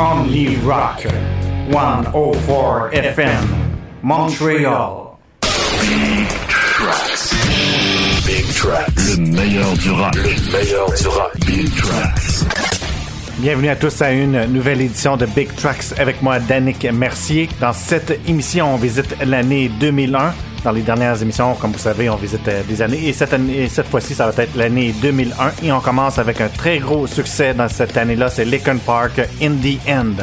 Only 0.00 0.56
Rock 0.64 1.02
104 1.70 2.90
FM 2.94 3.44
Montreal. 4.02 5.18
Big 5.82 6.26
Tracks. 6.48 7.34
Big 8.24 8.46
Tracks. 8.54 9.18
Le 9.18 9.26
meilleur 9.26 9.74
du 9.74 9.90
rock. 9.90 10.14
Le 10.14 10.52
meilleur 10.52 10.90
du 10.94 11.06
rock. 11.06 11.32
Big 11.46 11.76
Tracks. 11.76 12.46
Bienvenue 13.40 13.68
à 13.68 13.76
tous 13.76 14.00
à 14.00 14.12
une 14.12 14.46
nouvelle 14.46 14.80
édition 14.80 15.18
de 15.18 15.26
Big 15.26 15.54
Tracks 15.54 15.92
avec 15.98 16.22
moi, 16.22 16.38
Danick 16.40 16.82
Mercier. 16.90 17.50
Dans 17.60 17.74
cette 17.74 18.26
émission, 18.26 18.72
on 18.72 18.78
visite 18.78 19.14
l'année 19.22 19.70
2001. 19.80 20.32
Dans 20.62 20.72
les 20.72 20.82
dernières 20.82 21.22
émissions, 21.22 21.54
comme 21.54 21.72
vous 21.72 21.78
savez, 21.78 22.10
on 22.10 22.16
visite 22.16 22.46
euh, 22.48 22.62
des 22.64 22.82
années. 22.82 23.08
Et 23.08 23.12
cette, 23.14 23.88
fois-ci, 23.88 24.14
ça 24.14 24.30
va 24.30 24.42
être 24.42 24.54
l'année 24.56 24.92
2001. 25.00 25.52
Et 25.62 25.72
on 25.72 25.80
commence 25.80 26.18
avec 26.18 26.40
un 26.42 26.48
très 26.48 26.78
gros 26.78 27.06
succès 27.06 27.54
dans 27.54 27.68
cette 27.68 27.96
année-là. 27.96 28.28
C'est 28.28 28.44
Linkin 28.44 28.76
Park, 28.76 29.20
In 29.40 29.52
the 29.52 29.78
End. 29.88 30.22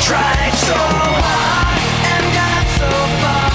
tried 0.00 0.52
so 0.52 0.74
hard 0.76 1.80
and 2.12 2.24
got 2.36 2.64
so 2.76 2.90
far. 3.22 3.48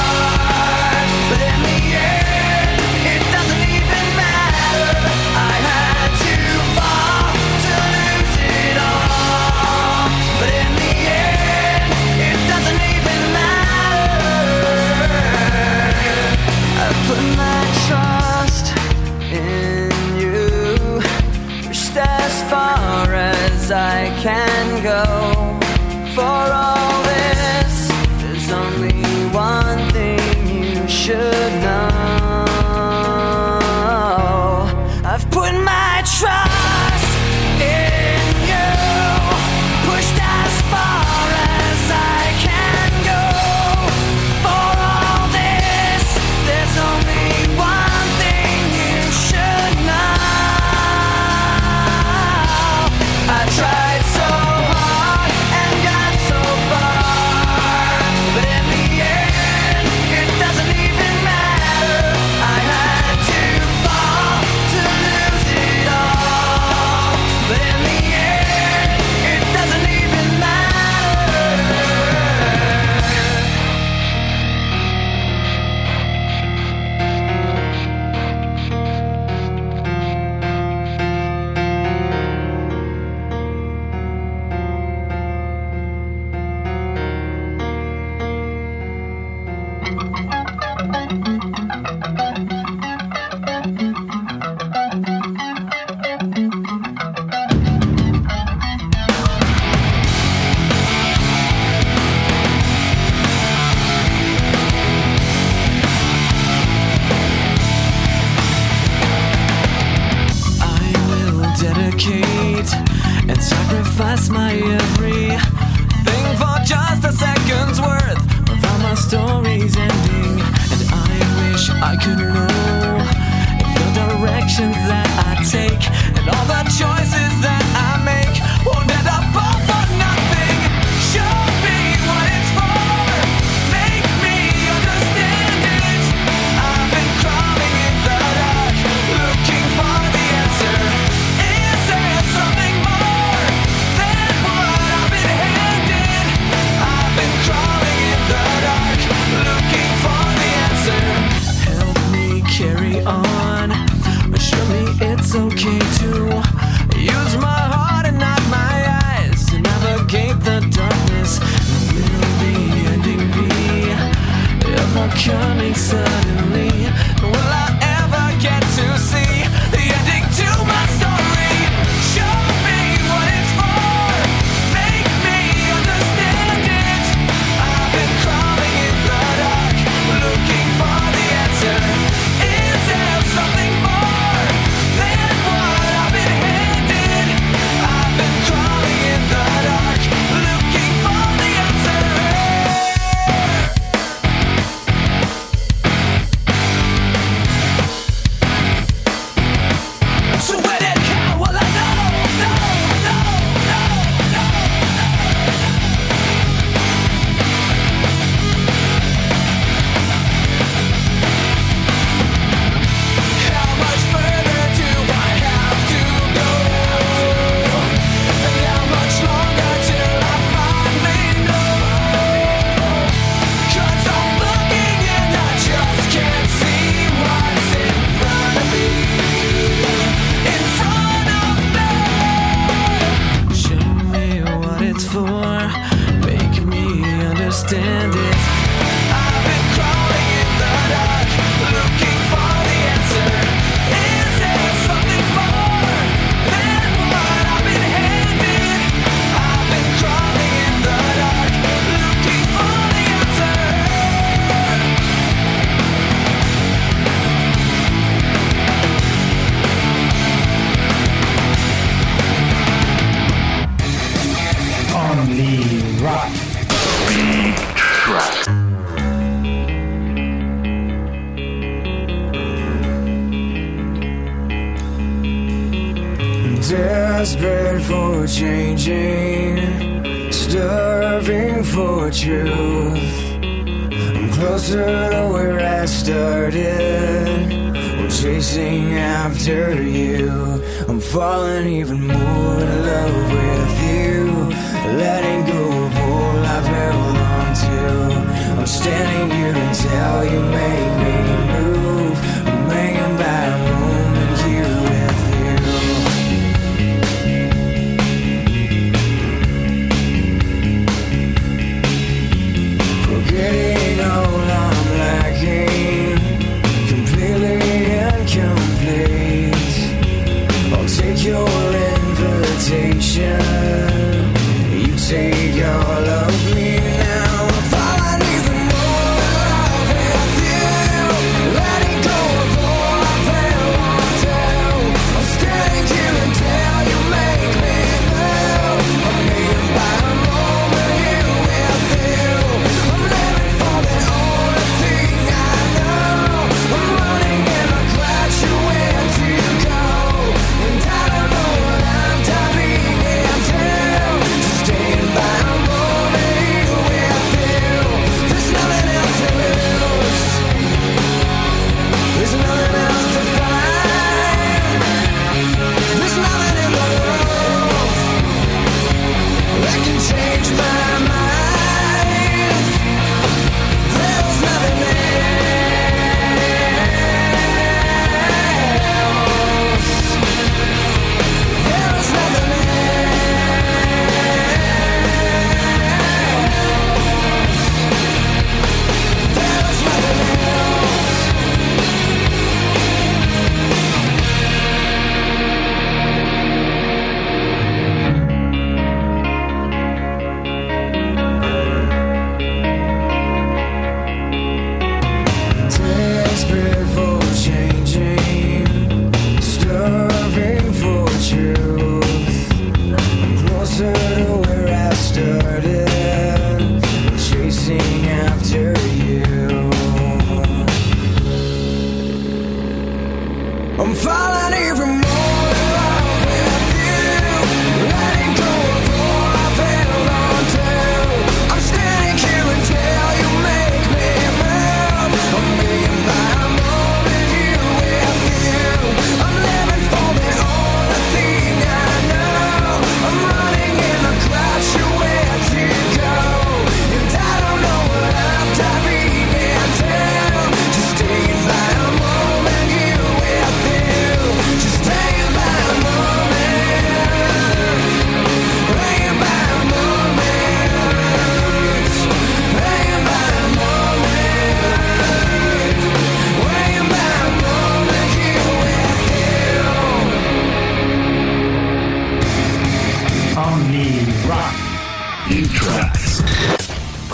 But 1.30 1.42
in 1.52 1.60
the 1.70 1.82
end, 1.94 2.82
it 3.14 3.24
doesn't 3.32 3.64
even 3.78 4.06
matter. 4.18 4.90
I 5.38 5.56
had 5.70 6.12
to 6.26 6.36
fall 6.76 7.30
to 7.66 7.74
lose 7.94 8.36
it 8.42 8.78
all. 8.90 10.10
But 10.40 10.52
in 10.62 10.72
the 10.82 10.96
end, 11.30 11.90
it 12.30 12.40
doesn't 12.52 12.82
even 12.96 13.22
matter. 13.38 14.82
I 16.82 16.88
put 17.08 17.22
my 17.38 17.62
trust 17.88 18.66
in 19.32 19.94
you. 20.20 20.42
As 21.94 22.36
far 22.50 23.14
as 23.14 23.72
I 23.72 24.10
can 24.22 24.82
go. 24.82 25.51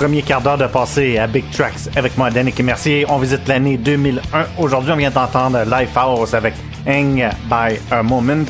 Premier 0.07 0.21
quart 0.21 0.41
d'heure 0.41 0.57
de 0.57 0.67
passé 0.67 1.17
à 1.17 1.27
Big 1.27 1.43
Tracks 1.51 1.89
avec 1.97 2.17
moi, 2.17 2.29
Danick 2.29 2.57
Mercier. 2.61 3.05
On 3.09 3.17
visite 3.17 3.45
l'année 3.45 3.75
2001. 3.75 4.45
Aujourd'hui, 4.57 4.93
on 4.93 4.95
vient 4.95 5.11
d'entendre 5.11 5.65
Lifehouse 5.69 6.33
avec 6.33 6.53
Hang 6.87 7.29
by 7.49 7.77
a 7.91 8.03
Moment, 8.03 8.45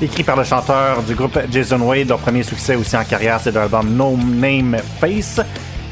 écrit 0.00 0.22
par 0.22 0.36
le 0.36 0.44
chanteur 0.44 1.02
du 1.02 1.16
groupe 1.16 1.36
Jason 1.50 1.80
Wade. 1.80 2.08
Leur 2.08 2.20
premier 2.20 2.44
succès 2.44 2.76
aussi 2.76 2.96
en 2.96 3.02
carrière, 3.02 3.40
c'est 3.42 3.50
l'album 3.50 3.96
No 3.96 4.16
Name 4.16 4.76
Face. 5.00 5.40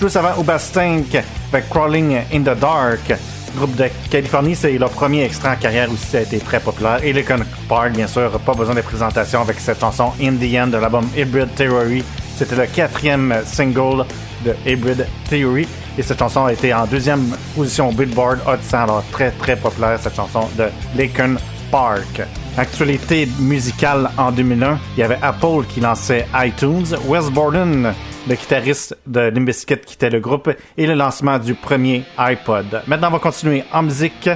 Juste 0.01 0.15
avant, 0.15 0.41
Ubastink 0.41 1.17
avec 1.53 1.69
Crawling 1.69 2.19
in 2.33 2.43
the 2.43 2.57
Dark. 2.57 3.13
Groupe 3.57 3.75
de 3.75 3.87
Californie, 4.13 4.55
c'est 4.55 4.79
leur 4.79 4.91
premier 4.91 5.25
extrait 5.25 5.49
en 5.49 5.57
carrière 5.57 5.91
aussi, 5.91 6.07
ça 6.07 6.19
a 6.19 6.21
été 6.21 6.39
très 6.39 6.61
populaire. 6.61 7.01
Et 7.03 7.13
Lincoln 7.13 7.45
Park, 7.69 7.95
bien 7.95 8.07
sûr, 8.07 8.31
pas 8.39 8.55
besoin 8.55 8.77
de 8.77 8.81
présentation 8.81 9.41
avec 9.41 9.59
cette 9.59 9.81
chanson 9.81 10.13
In 10.23 10.37
the 10.37 10.55
End 10.55 10.69
de 10.69 10.77
l'album 10.77 11.09
Hybrid 11.17 11.53
Theory. 11.57 12.05
C'était 12.41 12.57
le 12.57 12.67
quatrième 12.69 13.35
single 13.45 14.07
de 14.47 14.55
Hybrid 14.65 15.07
Theory. 15.29 15.69
Et 15.99 16.03
cette 16.03 16.19
chanson 16.19 16.47
a 16.47 16.55
été 16.55 16.73
en 16.73 16.87
deuxième 16.87 17.37
position 17.55 17.91
au 17.91 17.93
Billboard 17.93 18.39
Hot 18.47 18.63
100. 18.63 18.79
Alors 18.79 19.05
très 19.13 19.31
très 19.33 19.57
populaire 19.57 19.99
cette 20.01 20.17
chanson 20.17 20.49
de 20.57 20.65
Lincoln 20.97 21.37
Park. 21.71 22.23
Actualité 22.57 23.29
musicale 23.41 24.11
en 24.17 24.33
2001, 24.33 24.79
il 24.97 25.01
y 25.01 25.03
avait 25.03 25.19
Apple 25.21 25.67
qui 25.69 25.81
lançait 25.81 26.27
iTunes, 26.35 26.87
Wes 27.07 27.31
Borden, 27.31 27.93
le 28.27 28.35
guitariste 28.35 28.97
de 29.07 29.21
Limp 29.21 29.45
Bizkit 29.45 29.77
quittait 29.77 30.09
le 30.09 30.21
groupe 30.21 30.51
et 30.79 30.87
le 30.87 30.95
lancement 30.95 31.39
du 31.39 31.55
premier 31.55 32.05
iPod. 32.17 32.83
Maintenant, 32.87 33.09
on 33.09 33.13
va 33.13 33.19
continuer 33.19 33.65
en 33.71 33.83
musique 33.83 34.31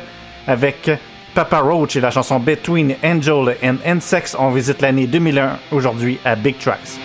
avec 0.46 0.90
Papa 1.34 1.58
Roach 1.60 1.96
et 1.96 2.00
la 2.00 2.10
chanson 2.10 2.38
Between 2.38 2.94
Angel 3.02 3.56
and 3.62 3.76
Insects. 3.84 4.36
On 4.38 4.50
visite 4.50 4.80
l'année 4.80 5.06
2001 5.08 5.58
aujourd'hui 5.72 6.18
à 6.24 6.36
Big 6.36 6.58
Tracks. 6.58 6.98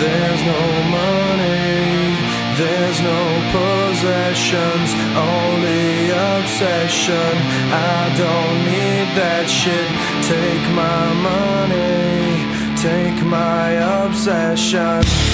There's 0.00 0.42
no 0.44 0.90
money, 0.90 2.16
there's 2.56 3.00
no 3.02 3.20
possessions, 3.52 4.94
only 5.16 6.10
obsession. 6.40 7.38
I 7.72 8.10
don't 8.18 8.64
need 8.66 9.14
that 9.14 9.46
shit. 9.46 9.88
Take 10.22 10.68
my 10.74 11.14
money, 11.22 12.46
take 12.76 13.24
my 13.24 13.74
obsession. 14.04 15.31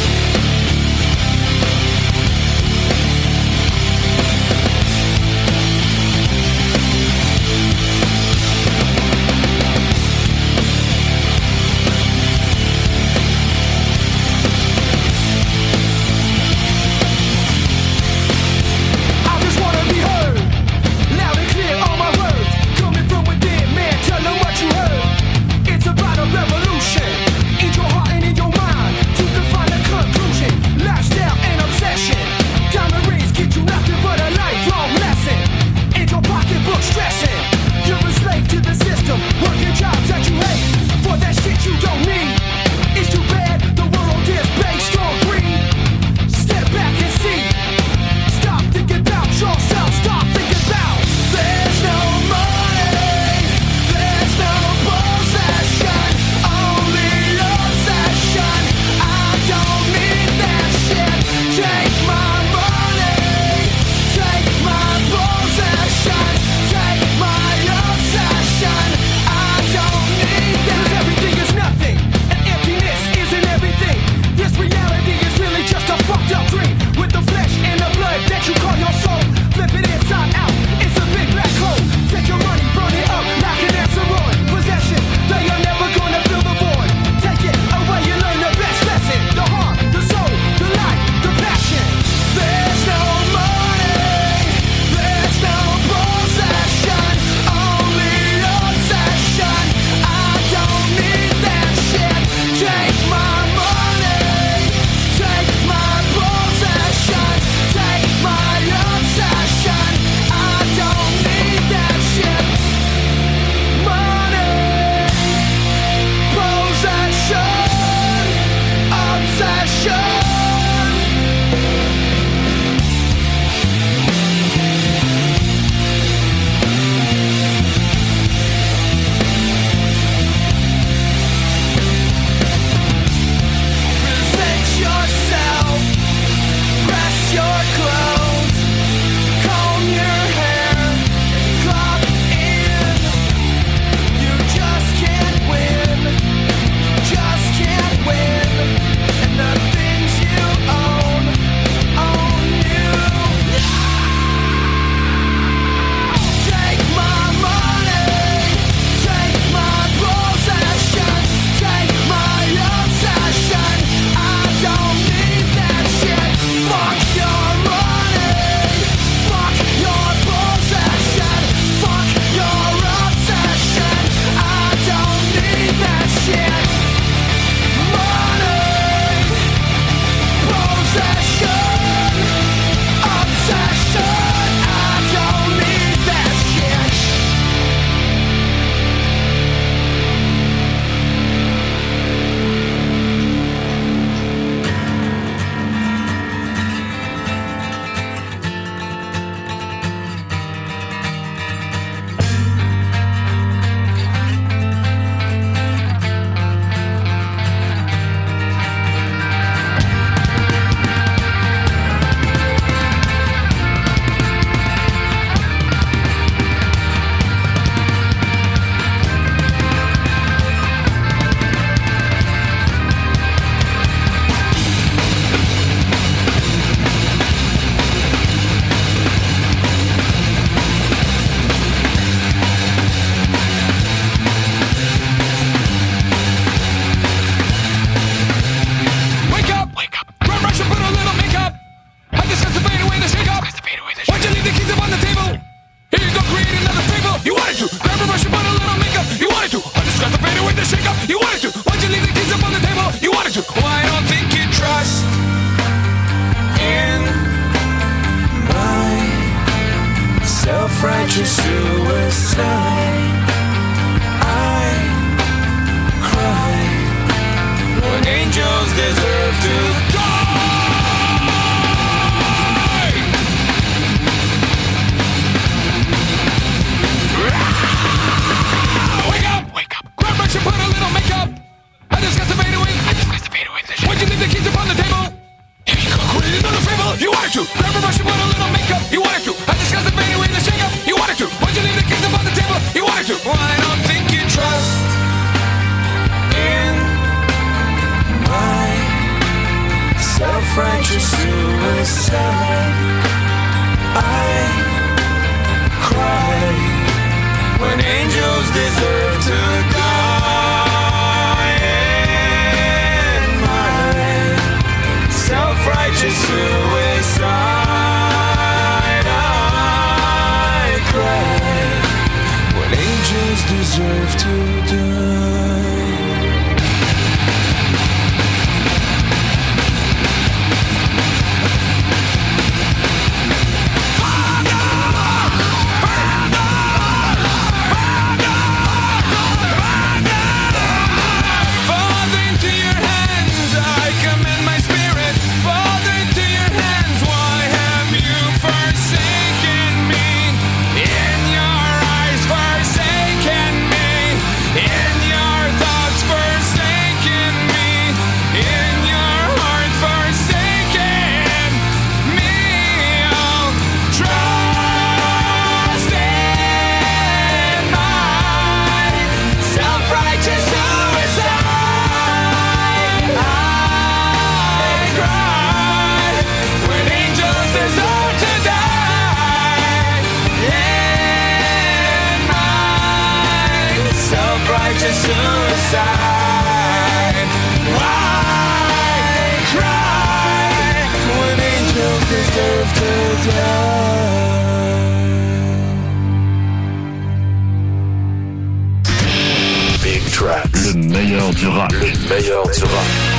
Big 399.82 400.10
Tracks. 400.10 400.48
Le 400.64 400.74
meilleur 400.74 401.30
du 401.34 401.48
rap. 401.48 401.72
Le 401.72 402.08
meilleur 402.08 402.48
du 402.48 402.62
rap. 402.62 403.17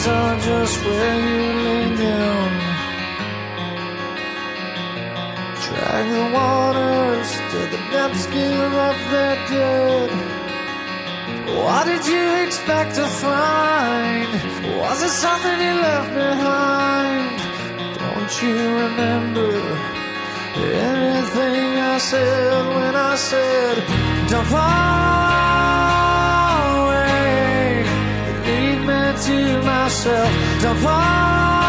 days 0.00 0.08
are 0.08 0.38
just 0.40 0.84
where 0.84 1.20
you 1.28 1.42
lay 1.66 1.96
down. 1.96 2.50
Drag 5.64 6.04
the 6.16 6.26
waters 6.36 7.30
to 7.50 7.58
the 7.72 7.80
depths, 7.92 8.26
give 8.26 8.74
up 8.88 8.96
their 9.10 9.36
dead. 9.48 10.10
What 11.56 11.84
did 11.86 12.06
you 12.06 12.46
expect 12.46 12.94
to 12.96 13.06
find? 13.06 14.28
Was 14.78 15.02
it 15.02 15.10
something 15.10 15.60
you 15.60 15.74
left 15.88 16.14
behind? 16.14 17.38
Don't 17.98 18.42
you 18.42 18.56
remember 18.84 19.50
anything 20.56 21.64
I 21.94 21.98
said 21.98 22.74
when 22.76 22.94
I 22.94 23.14
said, 23.16 23.76
Don't 24.30 24.46
fall? 24.46 26.19
to 29.26 29.62
myself, 29.62 30.62
don't 30.62 30.78
fall. 30.78 31.59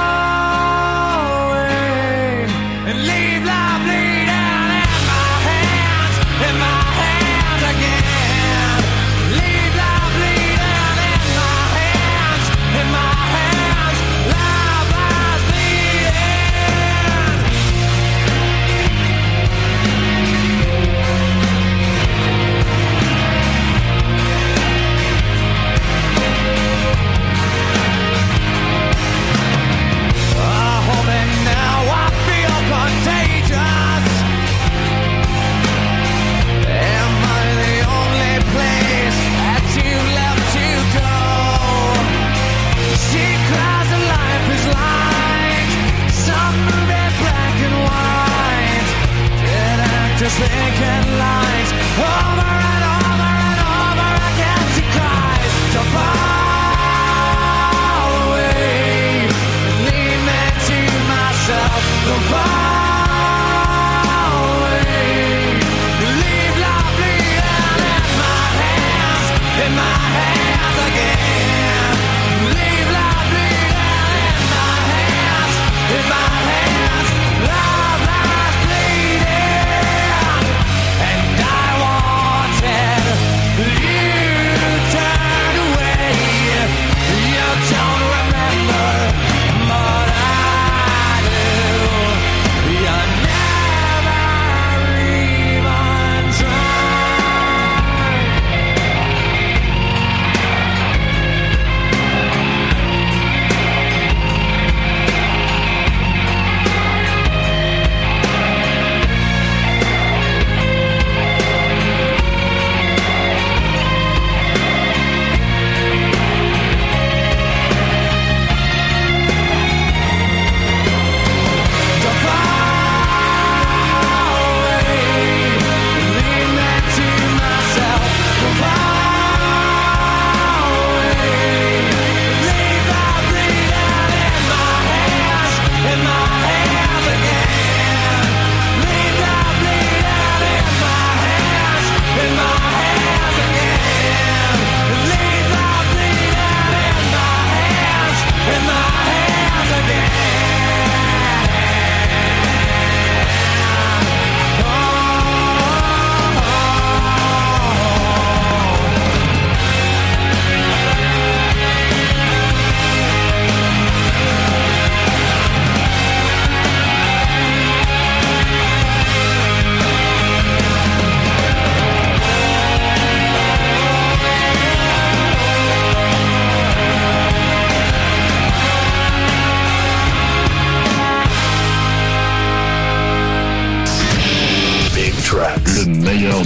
just 50.21 50.37
thinking 50.37 51.17
lies. 51.17 51.71
Oh, 51.97 52.50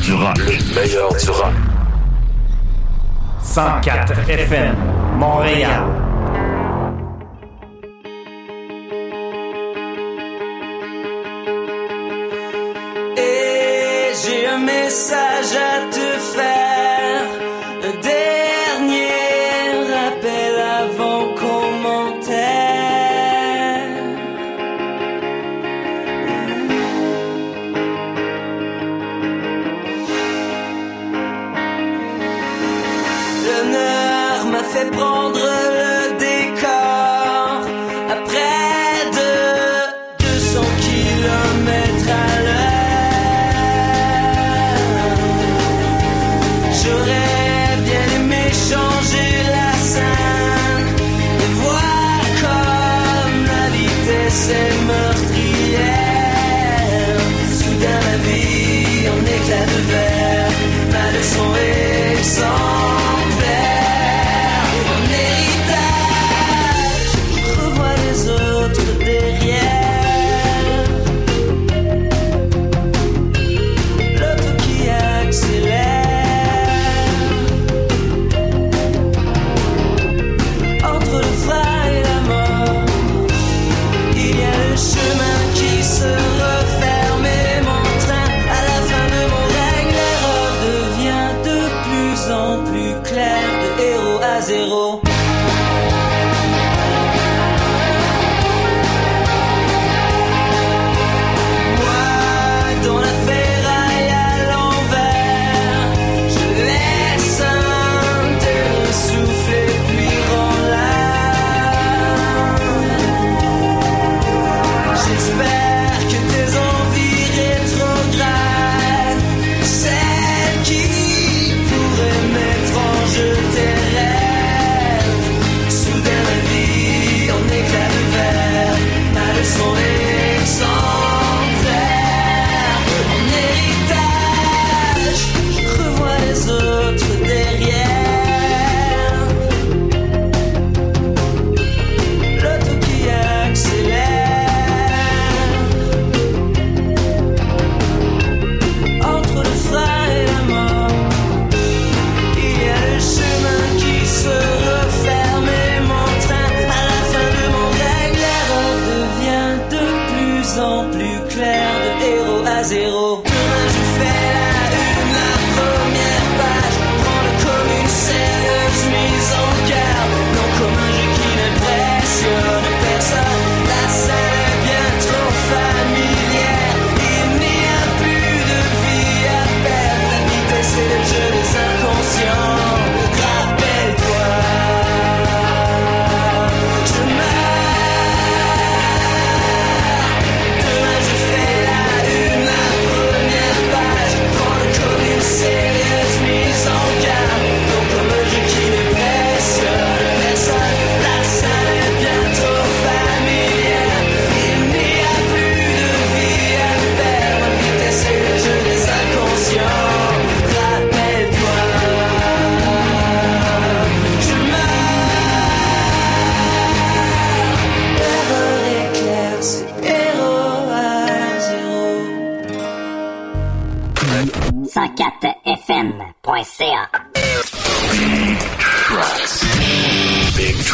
du. 0.05 0.37
Le 0.37 0.75
meilleur 0.75 1.15
du 1.15 1.29
rap. 1.31 1.51
104 3.41 4.29
FM, 4.29 4.75
Montréal. 5.17 6.04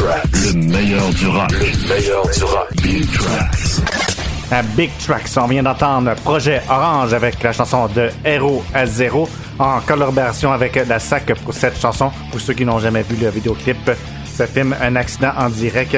Le 0.02 0.54
meilleur 0.54 1.10
du 1.12 1.28
rap. 1.28 1.52
Le 1.52 1.88
meilleur 1.88 2.28
du 2.28 2.44
rap. 2.44 2.74
Big 2.82 3.12
Tracks. 3.12 4.52
à 4.52 4.64
Big 4.64 4.90
Tracks. 4.98 5.30
On 5.38 5.46
vient 5.46 5.62
d'entendre 5.62 6.16
Projet 6.24 6.60
Orange 6.68 7.14
avec 7.14 7.44
la 7.44 7.54
chanson 7.54 7.88
de 7.88 8.10
Héros 8.26 8.64
à 8.74 8.88
zéro 8.88 9.30
en 9.60 9.80
collaboration 9.82 10.52
avec 10.52 10.76
la 10.88 10.98
SAC 10.98 11.36
pour 11.44 11.54
cette 11.54 11.80
chanson. 11.80 12.10
Pour 12.32 12.42
ceux 12.42 12.54
qui 12.56 12.66
n'ont 12.66 12.80
jamais 12.80 13.04
vu 13.04 13.16
le 13.16 13.30
vidéoclip, 13.30 13.92
ça 14.26 14.48
filme 14.48 14.76
un 14.82 14.96
accident 14.96 15.34
en 15.38 15.50
direct 15.50 15.96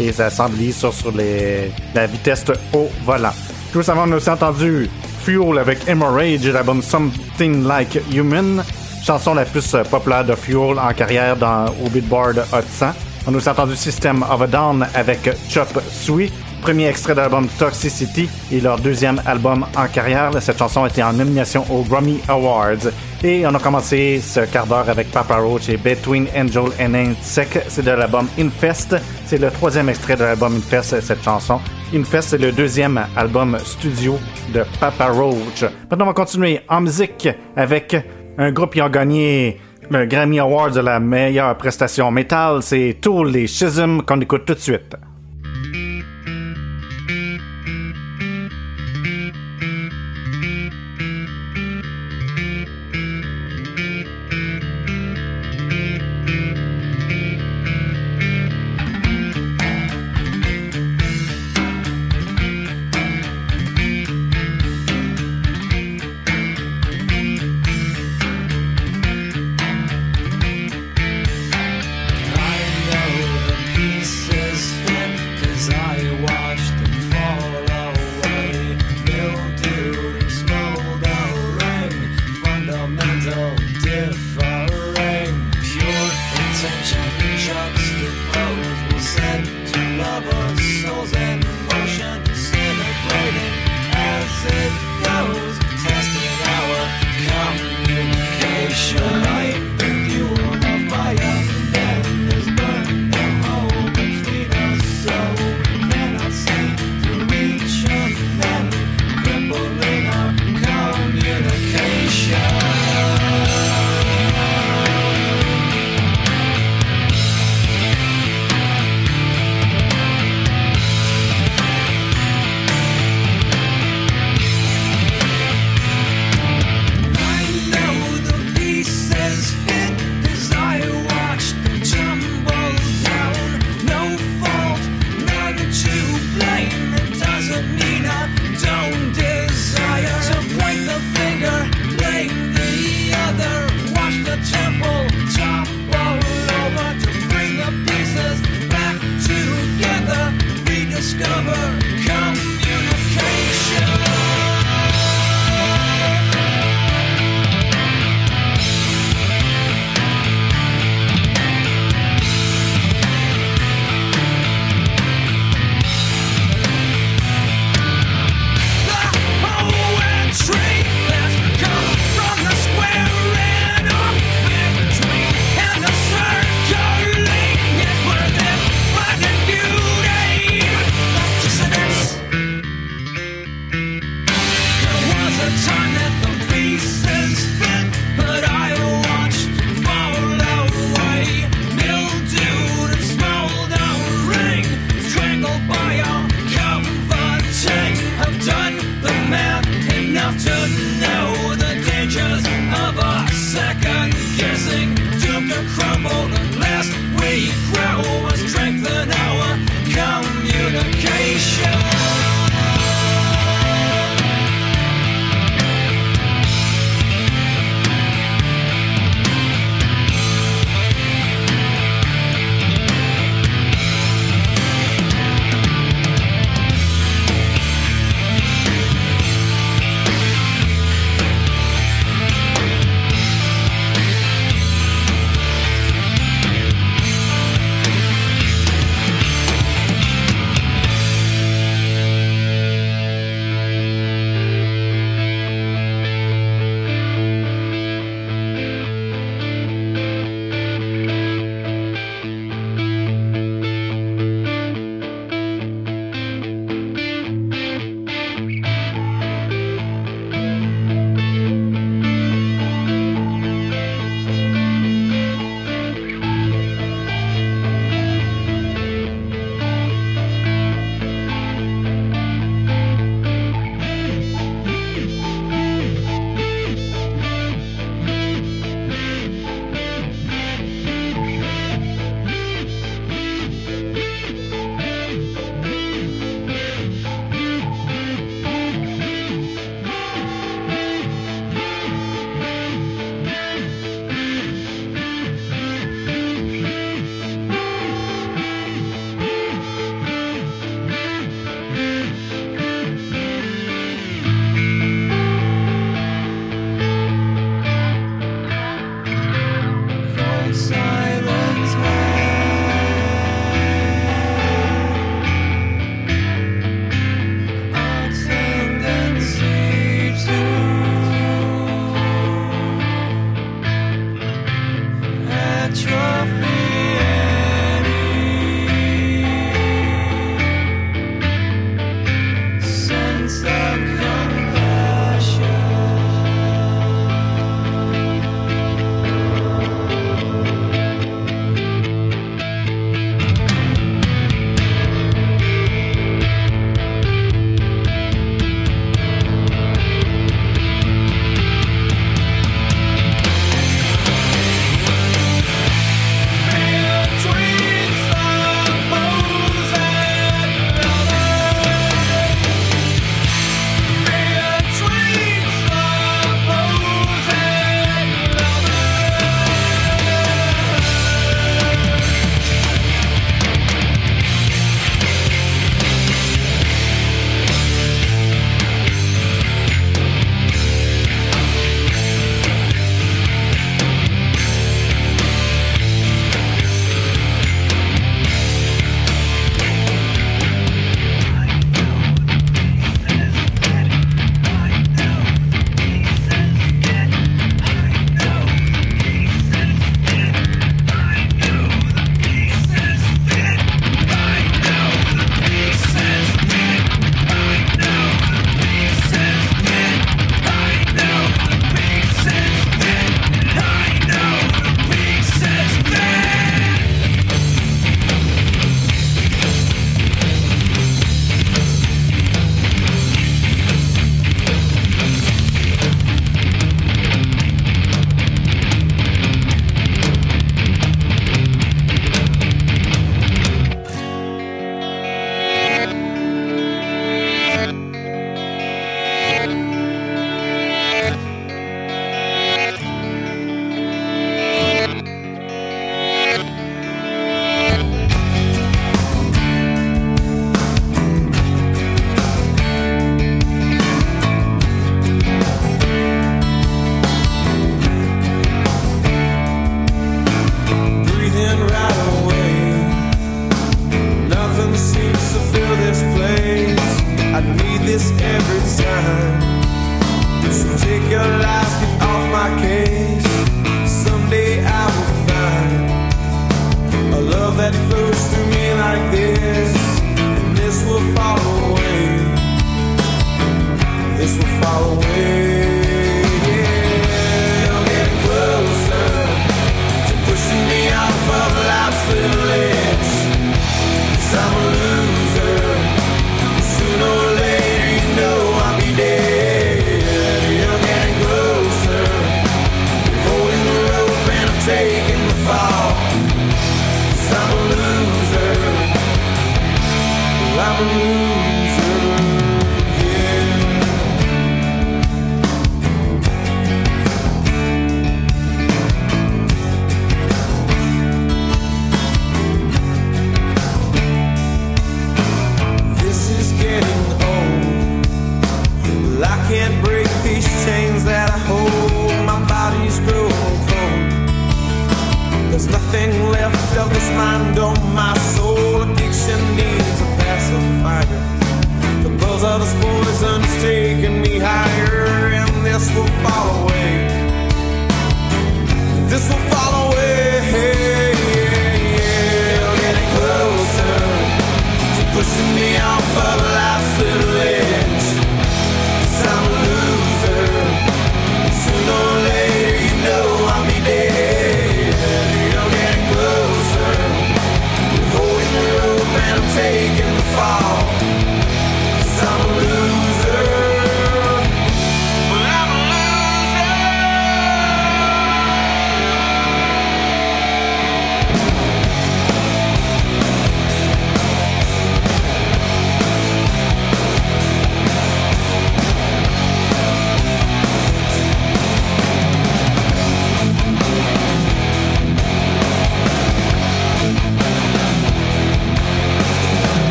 et 0.00 0.10
ça 0.10 0.30
symbolise 0.30 0.76
sur, 0.76 0.92
sur 0.92 1.12
la 1.14 2.06
vitesse 2.08 2.44
au 2.72 2.90
volant. 3.04 3.30
Tout 3.72 3.78
récemment, 3.78 4.02
on 4.08 4.12
a 4.12 4.16
aussi 4.16 4.30
entendu 4.30 4.90
Fuel 5.22 5.58
avec 5.60 5.88
Hemorrhage 5.88 6.44
l'album 6.48 6.82
Something 6.82 7.64
Like 7.68 8.00
Human, 8.12 8.64
chanson 9.06 9.32
la 9.34 9.44
plus 9.44 9.76
populaire 9.88 10.24
de 10.24 10.34
Fuel 10.34 10.76
en 10.76 10.92
carrière 10.92 11.36
dans, 11.36 11.66
au 11.84 11.88
Billboard 11.88 12.44
Hot 12.52 12.66
100. 12.68 12.86
On 13.26 13.32
a 13.32 13.36
aussi 13.38 13.48
entendu 13.48 13.74
System 13.74 14.22
of 14.22 14.42
a 14.42 14.46
Down 14.46 14.86
avec 14.94 15.30
Chop 15.48 15.68
Suey, 15.88 16.30
premier 16.60 16.88
extrait 16.88 17.14
de 17.14 17.20
l'album 17.20 17.48
Toxicity 17.58 18.28
et 18.52 18.60
leur 18.60 18.78
deuxième 18.78 19.18
album 19.24 19.64
en 19.74 19.86
carrière. 19.86 20.30
Cette 20.40 20.58
chanson 20.58 20.84
a 20.84 20.88
été 20.88 21.02
en 21.02 21.14
nomination 21.14 21.64
aux 21.70 21.84
Grammy 21.84 22.20
Awards. 22.28 22.90
Et 23.22 23.46
on 23.46 23.54
a 23.54 23.58
commencé 23.58 24.20
ce 24.20 24.40
quart 24.40 24.66
d'heure 24.66 24.90
avec 24.90 25.10
Papa 25.10 25.36
Roach 25.36 25.70
et 25.70 25.78
Between 25.78 26.26
Angel 26.36 26.64
and 26.78 26.92
Insect. 26.92 27.64
C'est 27.68 27.84
de 27.84 27.92
l'album 27.92 28.28
Infest. 28.38 28.96
C'est 29.24 29.38
le 29.38 29.50
troisième 29.50 29.88
extrait 29.88 30.16
de 30.16 30.24
l'album 30.24 30.56
Infest, 30.56 31.00
cette 31.00 31.24
chanson. 31.24 31.58
Infest, 31.94 32.28
c'est 32.28 32.38
le 32.38 32.52
deuxième 32.52 33.06
album 33.16 33.56
studio 33.64 34.18
de 34.52 34.64
Papa 34.78 35.06
Roach. 35.06 35.62
Maintenant, 35.90 36.04
on 36.04 36.08
va 36.08 36.12
continuer 36.12 36.60
en 36.68 36.82
musique 36.82 37.26
avec 37.56 37.96
un 38.36 38.52
groupe 38.52 38.74
qui 38.74 38.82
a 38.82 38.88
gagné 38.90 39.58
le 39.90 40.06
Grammy 40.06 40.38
Award 40.40 40.74
de 40.74 40.80
la 40.80 41.00
meilleure 41.00 41.56
prestation 41.56 42.10
métal. 42.10 42.62
C'est 42.62 42.98
Tool 43.00 43.36
et 43.36 43.46
Schism 43.46 44.02
qu'on 44.02 44.20
écoute 44.20 44.44
tout 44.44 44.54
de 44.54 44.58
suite. 44.58 44.96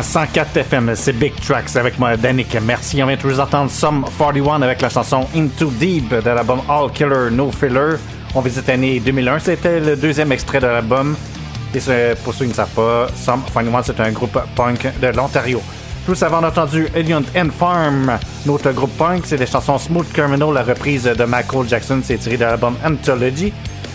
À 0.00 0.02
104 0.02 0.56
FM, 0.56 0.92
c'est 0.94 1.12
Big 1.12 1.34
Tracks 1.46 1.76
avec 1.76 1.98
moi, 1.98 2.16
Danick. 2.16 2.56
Merci. 2.62 3.02
On 3.02 3.06
vient 3.06 3.18
toujours 3.18 3.36
d'entendre 3.36 3.70
Sum 3.70 4.02
41 4.16 4.62
avec 4.62 4.80
la 4.80 4.88
chanson 4.88 5.26
Into 5.36 5.66
Deep 5.72 6.08
de 6.08 6.30
l'album 6.30 6.62
All 6.70 6.90
Killer 6.90 7.30
No 7.30 7.50
Filler. 7.50 7.98
On 8.34 8.40
visite 8.40 8.66
l'année 8.66 8.98
2001. 8.98 9.40
C'était 9.40 9.78
le 9.78 9.96
deuxième 9.96 10.32
extrait 10.32 10.58
de 10.58 10.68
l'album. 10.68 11.14
Et 11.74 11.80
pour 12.24 12.32
ceux 12.32 12.46
qui 12.46 12.52
ne 12.52 12.54
savent 12.54 12.70
pas, 12.70 13.08
Sum 13.14 13.42
41, 13.52 13.82
c'est 13.82 14.00
un 14.00 14.10
groupe 14.12 14.38
punk 14.56 14.88
de 15.02 15.08
l'Ontario. 15.08 15.60
Tous 16.06 16.22
avant, 16.22 16.40
on 16.40 16.44
a 16.44 16.48
entendu 16.48 16.88
Elion 16.96 17.22
and 17.36 17.50
Farm, 17.50 18.18
notre 18.46 18.72
groupe 18.72 18.96
punk. 18.96 19.24
C'est 19.26 19.36
des 19.36 19.44
chansons 19.44 19.76
Smooth 19.76 20.10
Criminal, 20.14 20.54
la 20.54 20.62
reprise 20.62 21.04
de 21.04 21.24
Michael 21.24 21.68
Jackson. 21.68 22.00
C'est 22.02 22.16
tiré 22.16 22.38
de 22.38 22.44
l'album 22.44 22.74
Anthology. 22.82 23.52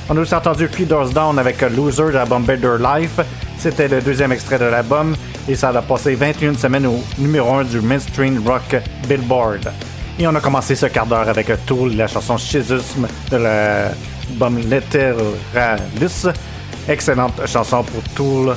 On 0.07 0.15
a 0.17 0.19
aussi 0.19 0.35
entendu 0.35 0.69
Three 0.69 0.85
Doors 0.85 1.09
Down 1.09 1.39
avec 1.39 1.61
Loser 1.61 2.05
de 2.05 2.09
l'album 2.09 2.43
Better 2.43 2.75
Life. 2.79 3.19
C'était 3.57 3.87
le 3.87 4.01
deuxième 4.01 4.31
extrait 4.31 4.59
de 4.59 4.65
l'album 4.65 5.15
et 5.47 5.55
ça 5.55 5.69
a 5.69 5.81
passé 5.81 6.13
21 6.13 6.53
semaines 6.53 6.85
au 6.85 7.03
numéro 7.17 7.55
1 7.55 7.63
du 7.63 7.81
mainstream 7.81 8.47
rock 8.47 8.75
Billboard. 9.07 9.71
Et 10.19 10.27
on 10.27 10.35
a 10.35 10.39
commencé 10.39 10.75
ce 10.75 10.85
quart 10.85 11.07
d'heure 11.07 11.27
avec 11.27 11.47
Tool, 11.65 11.95
la 11.95 12.07
chanson 12.07 12.37
Schism 12.37 13.07
de 13.31 13.37
l'album 13.37 14.59
Letteralus. 14.69 16.27
Excellente 16.87 17.47
chanson 17.47 17.81
pour 17.81 18.03
Tool, 18.13 18.55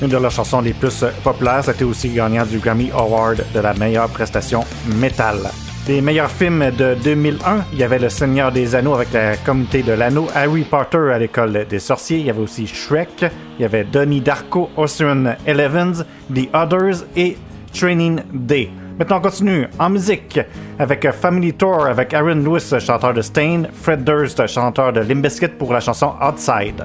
une 0.00 0.08
de 0.08 0.16
leurs 0.16 0.30
chansons 0.30 0.60
les 0.60 0.74
plus 0.74 1.04
populaires. 1.24 1.64
C'était 1.64 1.84
aussi 1.84 2.08
gagnant 2.10 2.46
du 2.46 2.58
Grammy 2.58 2.92
Award 2.92 3.44
de 3.52 3.60
la 3.60 3.74
meilleure 3.74 4.08
prestation 4.10 4.64
métal. 4.94 5.38
Les 5.86 6.00
meilleurs 6.00 6.30
films 6.30 6.70
de 6.70 6.96
2001, 7.04 7.66
il 7.74 7.78
y 7.78 7.82
avait 7.82 7.98
Le 7.98 8.08
Seigneur 8.08 8.50
des 8.50 8.74
Anneaux 8.74 8.94
avec 8.94 9.12
la 9.12 9.36
communauté 9.36 9.82
de 9.82 9.92
l'anneau, 9.92 10.28
Harry 10.34 10.62
Potter 10.62 11.12
à 11.12 11.18
l'école 11.18 11.66
des 11.68 11.78
sorciers, 11.78 12.20
il 12.20 12.26
y 12.26 12.30
avait 12.30 12.40
aussi 12.40 12.66
Shrek, 12.66 13.26
il 13.58 13.62
y 13.62 13.64
avait 13.66 13.84
Donnie 13.84 14.22
Darko, 14.22 14.70
Ocean 14.78 15.36
Elevens, 15.46 16.06
The 16.34 16.48
Others 16.54 17.04
et 17.16 17.36
Training 17.74 18.20
Day. 18.32 18.70
Maintenant, 18.98 19.18
on 19.18 19.22
continue 19.22 19.66
en 19.78 19.90
musique 19.90 20.40
avec 20.78 21.06
Family 21.10 21.52
Tour 21.52 21.84
avec 21.84 22.14
Aaron 22.14 22.36
Lewis, 22.36 22.72
chanteur 22.80 23.12
de 23.12 23.20
Stain, 23.20 23.64
Fred 23.74 24.04
Durst, 24.04 24.46
chanteur 24.46 24.90
de 24.90 25.00
Limp 25.00 25.20
Bizkit 25.20 25.48
pour 25.48 25.74
la 25.74 25.80
chanson 25.80 26.14
Outside. 26.22 26.82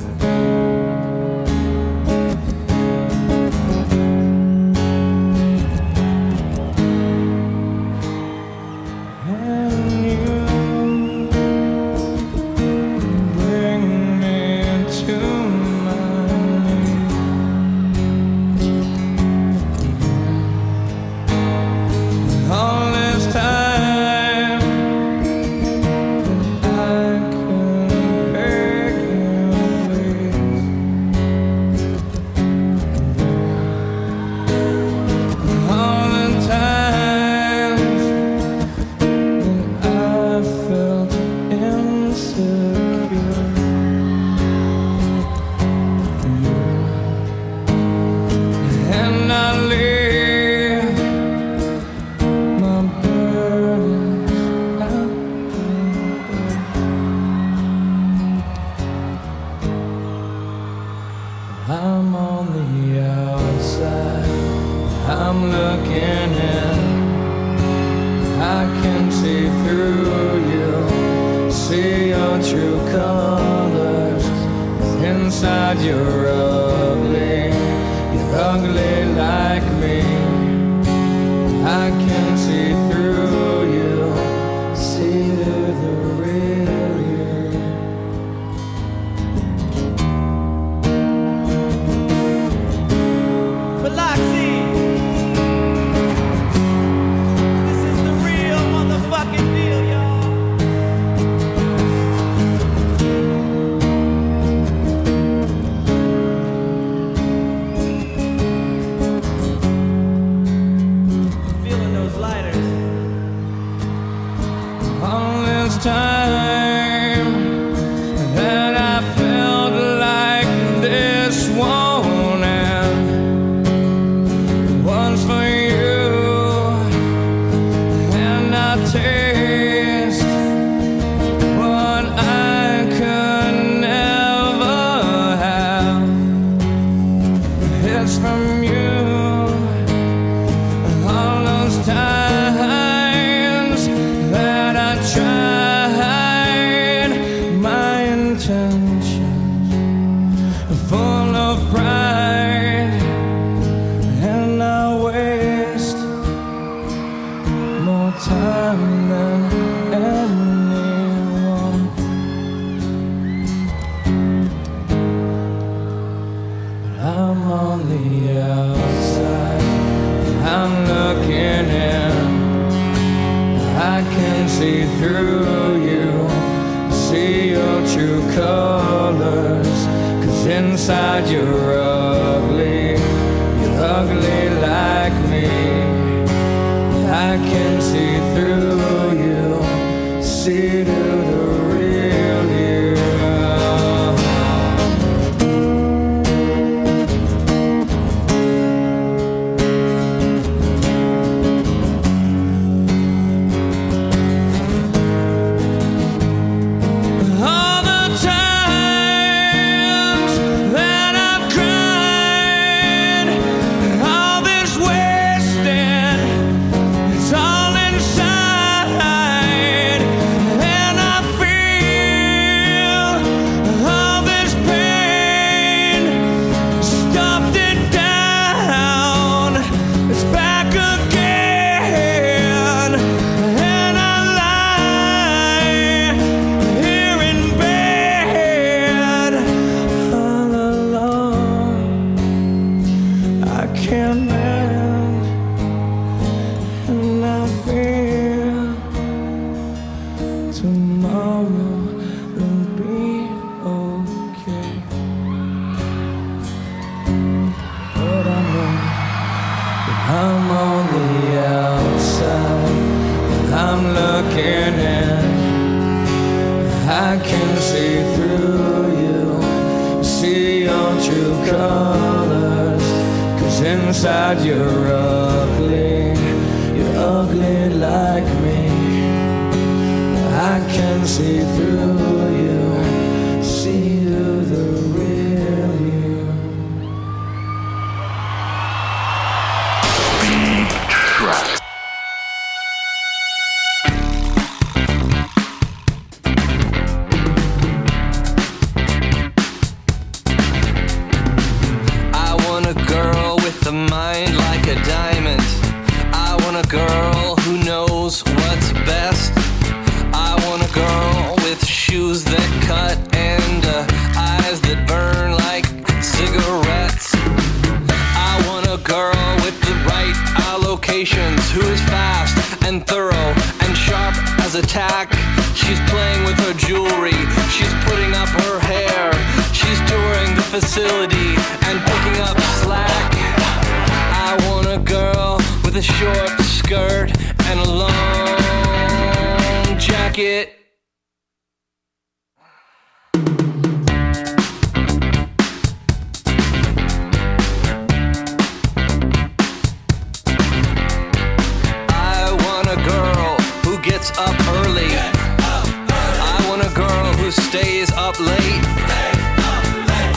stays 357.32 357.92
up 357.94 358.20
late. 358.20 358.66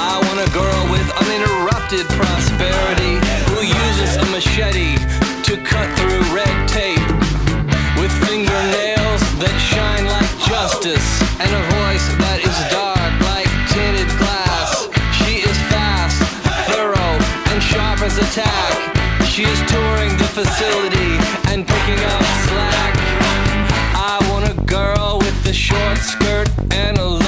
I 0.00 0.16
want 0.16 0.40
a 0.40 0.50
girl 0.56 0.82
with 0.88 1.04
uninterrupted 1.20 2.08
prosperity 2.16 3.20
who 3.52 3.60
uses 3.68 4.16
a 4.16 4.26
machete 4.32 4.96
to 5.44 5.60
cut 5.60 5.88
through 5.98 6.24
red 6.32 6.56
tape 6.68 7.04
with 8.00 8.12
fingernails 8.24 9.20
that 9.44 9.52
shine 9.60 10.08
like 10.08 10.32
justice 10.48 11.04
and 11.36 11.52
a 11.52 11.62
voice 11.84 12.06
that 12.24 12.40
is 12.40 12.56
dark 12.72 13.12
like 13.28 13.50
tinted 13.68 14.08
glass. 14.16 14.88
She 15.20 15.44
is 15.44 15.56
fast, 15.68 16.16
thorough, 16.64 17.18
and 17.52 17.60
sharp 17.60 18.00
as 18.00 18.16
a 18.16 18.26
tack. 18.32 18.72
She 19.28 19.44
is 19.44 19.60
touring 19.68 20.16
the 20.16 20.28
facility 20.32 21.20
and 21.52 21.68
picking 21.68 22.00
up 22.08 22.24
slack 22.48 23.01
short 25.52 25.98
skirt 25.98 26.48
and 26.72 26.96
a 26.96 27.21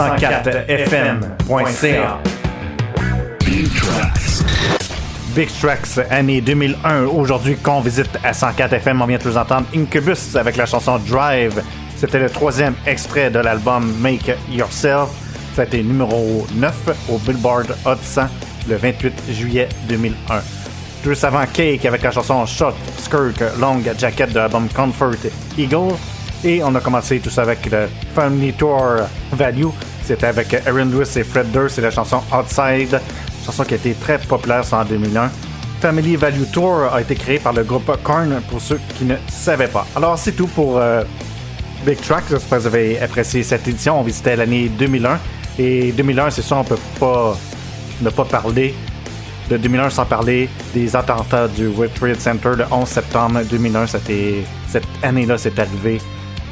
104fm.ca. 0.00 2.18
Big 3.44 3.68
Tracks. 3.74 4.40
Big 5.34 5.50
Tracks, 5.60 5.98
année 6.08 6.40
2001. 6.40 7.04
Aujourd'hui, 7.04 7.56
qu'on 7.56 7.82
visite 7.82 8.08
à 8.24 8.32
104 8.32 8.72
FM, 8.72 9.02
on 9.02 9.06
vient 9.06 9.18
de 9.18 9.22
vous 9.24 9.36
entendre 9.36 9.66
Incubus 9.76 10.36
avec 10.36 10.56
la 10.56 10.64
chanson 10.64 10.98
Drive. 11.06 11.62
C'était 11.96 12.18
le 12.18 12.30
troisième 12.30 12.72
extrait 12.86 13.30
de 13.30 13.40
l'album 13.40 13.94
Make 14.00 14.34
Yourself. 14.50 15.10
Ça 15.54 15.60
a 15.62 15.64
été 15.66 15.82
numéro 15.82 16.46
9 16.54 16.74
au 17.10 17.18
Billboard 17.18 17.76
Hot 17.84 17.96
100 18.00 18.22
le 18.70 18.76
28 18.76 19.12
juillet 19.32 19.68
2001. 19.86 20.40
Juste 21.04 21.24
avant 21.24 21.44
Cake 21.52 21.84
avec 21.84 22.02
la 22.02 22.10
chanson 22.10 22.46
Short 22.46 22.74
Skirt 22.96 23.38
Long 23.60 23.82
Jacket 23.98 24.32
de 24.32 24.38
l'album 24.38 24.66
Comfort 24.74 25.16
Eagle. 25.58 25.92
Et 26.42 26.62
on 26.62 26.74
a 26.74 26.80
commencé 26.80 27.18
tout 27.20 27.30
ça 27.30 27.42
avec 27.42 27.66
le 27.70 27.88
Family 28.14 28.52
Tour 28.54 28.82
Value. 29.32 29.68
C'était 30.04 30.26
avec 30.26 30.54
Aaron 30.66 30.86
Lewis 30.86 31.12
et 31.16 31.24
Fred 31.24 31.50
Durst. 31.52 31.76
C'est 31.76 31.82
la 31.82 31.90
chanson 31.90 32.22
Outside, 32.32 33.00
chanson 33.44 33.64
qui 33.64 33.74
a 33.74 33.76
été 33.76 33.92
très 33.94 34.18
populaire 34.18 34.64
en 34.72 34.84
2001. 34.84 35.30
Family 35.80 36.16
Value 36.16 36.44
Tour 36.52 36.92
a 36.92 37.00
été 37.00 37.14
créé 37.14 37.38
par 37.38 37.52
le 37.52 37.62
groupe 37.64 37.90
Korn 38.02 38.40
pour 38.50 38.60
ceux 38.60 38.80
qui 38.96 39.04
ne 39.04 39.16
savaient 39.28 39.68
pas. 39.68 39.86
Alors 39.96 40.18
c'est 40.18 40.32
tout 40.32 40.46
pour 40.46 40.78
euh, 40.78 41.04
Big 41.86 42.00
Track. 42.00 42.24
J'espère 42.30 42.58
que 42.58 42.62
vous 42.62 42.66
avez 42.66 43.00
apprécié 43.00 43.42
cette 43.42 43.66
édition. 43.66 43.98
On 43.98 44.02
visitait 44.02 44.36
l'année 44.36 44.68
2001. 44.68 45.18
Et 45.58 45.92
2001, 45.92 46.30
c'est 46.30 46.42
ça, 46.42 46.56
on 46.56 46.64
peut 46.64 46.78
pas 46.98 47.36
ne 48.00 48.10
pas 48.10 48.24
parler 48.24 48.74
de 49.50 49.56
2001 49.56 49.90
sans 49.90 50.04
parler 50.06 50.48
des 50.72 50.94
attentats 50.94 51.48
du 51.48 51.66
World 51.66 51.92
Trade 51.94 52.20
Center 52.20 52.52
le 52.56 52.64
11 52.70 52.88
septembre 52.88 53.40
2001. 53.50 53.86
C'était, 53.88 54.44
cette 54.68 54.86
année-là, 55.02 55.36
c'est 55.38 55.58
arrivé, 55.58 56.00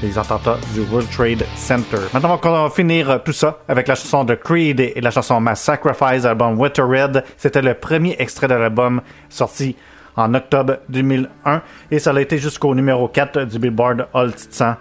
les 0.02 0.18
attentats 0.18 0.58
du 0.74 0.80
World 0.90 1.08
Trade 1.10 1.44
Center. 1.56 1.98
Maintenant, 2.12 2.40
on 2.42 2.64
va 2.64 2.70
finir 2.70 3.22
tout 3.24 3.32
ça 3.32 3.58
avec 3.68 3.88
la 3.88 3.94
chanson 3.94 4.24
de 4.24 4.34
Creed 4.34 4.80
et 4.80 5.00
la 5.00 5.10
chanson 5.10 5.40
Mass 5.40 5.62
Sacrifice, 5.62 6.24
l'album 6.24 6.58
Winter 6.58 6.82
Red. 6.82 7.24
C'était 7.36 7.62
le 7.62 7.74
premier 7.74 8.16
extrait 8.18 8.48
de 8.48 8.54
l'album 8.54 9.00
sorti 9.28 9.76
en 10.16 10.34
octobre 10.34 10.78
2001 10.88 11.62
et 11.90 11.98
ça 11.98 12.10
a 12.10 12.20
été 12.20 12.38
jusqu'au 12.38 12.74
numéro 12.74 13.08
4 13.08 13.44
du 13.44 13.58
Billboard 13.58 14.08
Hot 14.14 14.30
100 14.50 14.74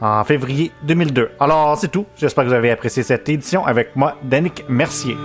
en 0.00 0.24
février 0.24 0.70
2002. 0.82 1.30
Alors, 1.40 1.76
c'est 1.78 1.88
tout. 1.88 2.06
J'espère 2.16 2.44
que 2.44 2.48
vous 2.50 2.54
avez 2.54 2.70
apprécié 2.70 3.02
cette 3.02 3.28
édition 3.28 3.64
avec 3.66 3.96
moi, 3.96 4.16
Danick 4.22 4.64
Mercier. 4.68 5.16